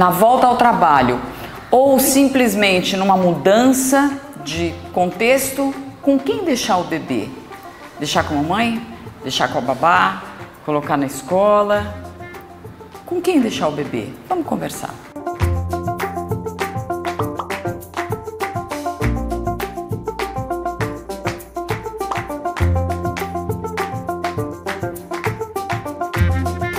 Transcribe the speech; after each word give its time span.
na 0.00 0.08
volta 0.08 0.46
ao 0.46 0.56
trabalho 0.56 1.20
ou 1.70 2.00
simplesmente 2.00 2.96
numa 2.96 3.18
mudança 3.18 4.18
de 4.42 4.72
contexto, 4.94 5.74
com 6.00 6.18
quem 6.18 6.42
deixar 6.42 6.78
o 6.78 6.84
bebê? 6.84 7.28
Deixar 7.98 8.24
com 8.24 8.40
a 8.40 8.42
mãe? 8.42 8.82
Deixar 9.22 9.48
com 9.48 9.58
a 9.58 9.60
babá? 9.60 10.22
Colocar 10.64 10.96
na 10.96 11.04
escola? 11.04 11.94
Com 13.04 13.20
quem 13.20 13.40
deixar 13.40 13.68
o 13.68 13.72
bebê? 13.72 14.08
Vamos 14.26 14.46
conversar. 14.46 14.94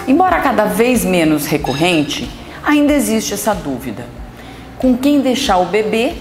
Embora 0.07 0.41
cada 0.41 0.65
vez 0.65 1.05
menos 1.05 1.45
recorrente, 1.45 2.40
ainda 2.63 2.93
existe 2.93 3.33
essa 3.33 3.53
dúvida. 3.53 4.05
Com 4.77 4.97
quem 4.97 5.21
deixar 5.21 5.57
o 5.57 5.65
bebê 5.65 6.15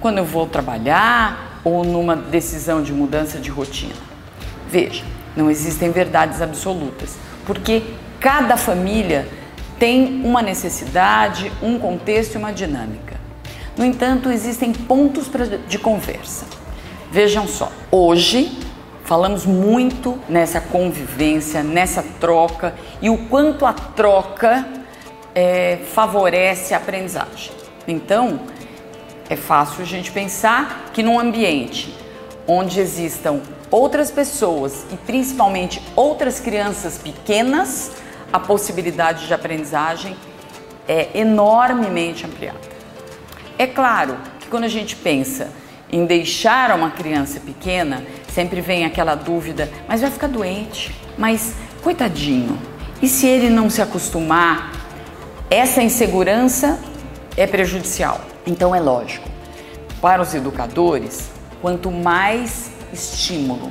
quando 0.00 0.18
eu 0.18 0.24
vou 0.24 0.46
trabalhar 0.46 1.60
ou 1.64 1.84
numa 1.84 2.14
decisão 2.14 2.82
de 2.82 2.92
mudança 2.92 3.38
de 3.38 3.50
rotina? 3.50 3.94
Veja, 4.68 5.04
não 5.36 5.50
existem 5.50 5.90
verdades 5.90 6.42
absolutas, 6.42 7.16
porque 7.46 7.82
cada 8.20 8.56
família 8.56 9.28
tem 9.78 10.22
uma 10.24 10.42
necessidade, 10.42 11.52
um 11.62 11.78
contexto 11.78 12.34
e 12.34 12.38
uma 12.38 12.52
dinâmica. 12.52 13.16
No 13.76 13.84
entanto, 13.84 14.30
existem 14.30 14.72
pontos 14.72 15.30
de 15.68 15.78
conversa. 15.78 16.46
Vejam 17.10 17.46
só, 17.46 17.70
hoje 17.90 18.66
Falamos 19.06 19.46
muito 19.46 20.18
nessa 20.28 20.60
convivência, 20.60 21.62
nessa 21.62 22.02
troca 22.18 22.74
e 23.00 23.08
o 23.08 23.16
quanto 23.28 23.64
a 23.64 23.72
troca 23.72 24.66
é, 25.36 25.80
favorece 25.92 26.72
a 26.72 26.78
aprendizagem. 26.78 27.52
Então, 27.86 28.40
é 29.28 29.36
fácil 29.36 29.82
a 29.82 29.86
gente 29.86 30.10
pensar 30.10 30.90
que 30.94 31.02
num 31.02 31.20
ambiente 31.20 31.94
onde 32.48 32.80
existam 32.80 33.42
outras 33.70 34.10
pessoas 34.10 34.86
e 34.90 34.96
principalmente 34.96 35.82
outras 35.94 36.40
crianças 36.40 36.96
pequenas, 36.96 37.92
a 38.32 38.40
possibilidade 38.40 39.26
de 39.26 39.34
aprendizagem 39.34 40.16
é 40.88 41.08
enormemente 41.14 42.24
ampliada. 42.24 42.58
É 43.58 43.66
claro 43.66 44.16
que 44.40 44.48
quando 44.48 44.64
a 44.64 44.68
gente 44.68 44.96
pensa 44.96 45.50
em 45.92 46.06
deixar 46.06 46.74
uma 46.74 46.90
criança 46.90 47.40
pequena, 47.40 48.02
sempre 48.32 48.60
vem 48.60 48.84
aquela 48.84 49.14
dúvida: 49.14 49.70
mas 49.86 50.00
vai 50.00 50.10
ficar 50.10 50.28
doente? 50.28 50.94
Mas 51.18 51.54
coitadinho, 51.82 52.58
e 53.02 53.08
se 53.08 53.26
ele 53.26 53.50
não 53.50 53.68
se 53.68 53.82
acostumar? 53.82 54.75
Essa 55.50 55.80
insegurança 55.80 56.76
é 57.36 57.46
prejudicial. 57.46 58.20
Então 58.44 58.74
é 58.74 58.80
lógico, 58.80 59.28
para 60.00 60.20
os 60.20 60.34
educadores, 60.34 61.30
quanto 61.62 61.88
mais 61.88 62.68
estímulo, 62.92 63.70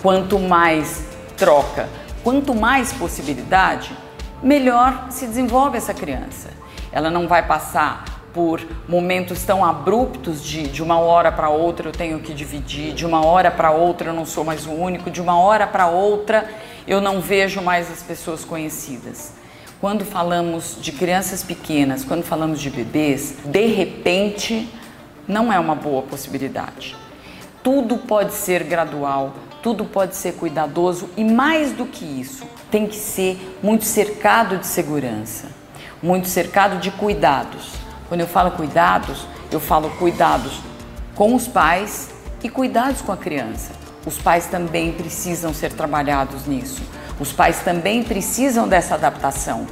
quanto 0.00 0.38
mais 0.38 1.04
troca, 1.36 1.90
quanto 2.24 2.54
mais 2.54 2.90
possibilidade, 2.90 3.94
melhor 4.42 5.08
se 5.10 5.26
desenvolve 5.26 5.76
essa 5.76 5.92
criança. 5.92 6.48
Ela 6.90 7.10
não 7.10 7.28
vai 7.28 7.46
passar 7.46 8.04
por 8.32 8.66
momentos 8.88 9.42
tão 9.42 9.62
abruptos 9.62 10.42
de, 10.42 10.62
de 10.62 10.82
uma 10.82 10.98
hora 10.98 11.30
para 11.30 11.50
outra 11.50 11.88
eu 11.88 11.92
tenho 11.92 12.18
que 12.20 12.32
dividir, 12.32 12.94
de 12.94 13.04
uma 13.04 13.22
hora 13.22 13.50
para 13.50 13.70
outra 13.70 14.08
eu 14.08 14.14
não 14.14 14.24
sou 14.24 14.42
mais 14.42 14.66
o 14.66 14.70
único, 14.70 15.10
de 15.10 15.20
uma 15.20 15.38
hora 15.38 15.66
para 15.66 15.88
outra 15.88 16.48
eu 16.88 16.98
não 16.98 17.20
vejo 17.20 17.60
mais 17.60 17.92
as 17.92 18.02
pessoas 18.02 18.42
conhecidas. 18.42 19.41
Quando 19.82 20.04
falamos 20.04 20.76
de 20.80 20.92
crianças 20.92 21.42
pequenas, 21.42 22.04
quando 22.04 22.22
falamos 22.22 22.60
de 22.60 22.70
bebês, 22.70 23.34
de 23.44 23.66
repente 23.66 24.72
não 25.26 25.52
é 25.52 25.58
uma 25.58 25.74
boa 25.74 26.02
possibilidade. 26.02 26.94
Tudo 27.64 27.96
pode 27.96 28.32
ser 28.32 28.62
gradual, 28.62 29.34
tudo 29.60 29.84
pode 29.84 30.14
ser 30.14 30.34
cuidadoso 30.34 31.10
e 31.16 31.24
mais 31.24 31.72
do 31.72 31.84
que 31.84 32.04
isso, 32.04 32.46
tem 32.70 32.86
que 32.86 32.94
ser 32.94 33.58
muito 33.60 33.84
cercado 33.84 34.56
de 34.58 34.68
segurança, 34.68 35.48
muito 36.00 36.28
cercado 36.28 36.78
de 36.78 36.92
cuidados. 36.92 37.72
Quando 38.08 38.20
eu 38.20 38.28
falo 38.28 38.52
cuidados, 38.52 39.26
eu 39.50 39.58
falo 39.58 39.90
cuidados 39.98 40.60
com 41.16 41.34
os 41.34 41.48
pais 41.48 42.08
e 42.40 42.48
cuidados 42.48 43.02
com 43.02 43.10
a 43.10 43.16
criança. 43.16 43.72
Os 44.06 44.16
pais 44.16 44.46
também 44.46 44.92
precisam 44.92 45.52
ser 45.52 45.72
trabalhados 45.72 46.46
nisso. 46.46 46.82
Os 47.22 47.32
pais 47.32 47.60
também 47.60 48.02
precisam 48.02 48.66
dessa 48.66 48.96
adaptação. 48.96 49.64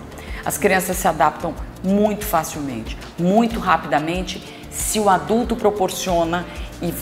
As 0.47 0.56
crianças 0.56 0.97
se 0.97 1.09
adaptam 1.09 1.53
muito 1.83 2.25
facilmente, 2.25 2.97
muito 3.19 3.59
rapidamente, 3.59 4.41
se 4.71 5.00
o 5.00 5.11
adulto 5.11 5.56
proporciona 5.56 6.47
e 6.81 6.94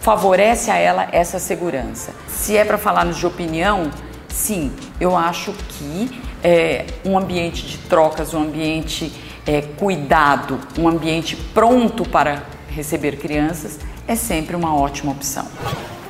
favorece 0.00 0.70
a 0.70 0.76
ela 0.76 1.08
essa 1.10 1.40
segurança. 1.40 2.12
Se 2.28 2.56
é 2.56 2.64
para 2.64 2.78
falarmos 2.78 3.16
de 3.16 3.26
opinião, 3.26 3.90
sim, 4.28 4.72
eu 5.00 5.16
acho 5.16 5.52
que 5.52 6.22
é, 6.44 6.86
um 7.04 7.18
ambiente 7.18 7.66
de 7.66 7.78
trocas, 7.78 8.32
um 8.34 8.42
ambiente 8.42 9.12
é, 9.44 9.62
cuidado, 9.62 10.60
um 10.78 10.86
ambiente 10.86 11.34
pronto 11.34 12.08
para 12.08 12.44
receber 12.70 13.16
crianças, 13.16 13.80
é 14.06 14.14
sempre 14.14 14.54
uma 14.54 14.76
ótima 14.76 15.10
opção. 15.10 15.48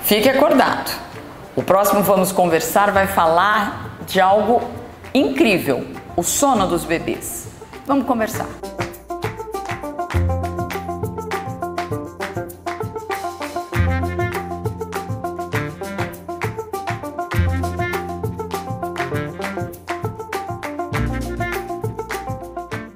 Fique 0.03 0.28
acordado. 0.28 1.09
O 1.58 1.62
próximo 1.64 2.04
Vamos 2.04 2.30
Conversar 2.30 2.92
vai 2.92 3.08
falar 3.08 3.96
de 4.06 4.20
algo 4.20 4.62
incrível: 5.12 5.84
o 6.14 6.22
sono 6.22 6.69
dos 6.69 6.84
bebês. 6.84 7.48
Vamos 7.84 8.06
conversar. 8.06 8.46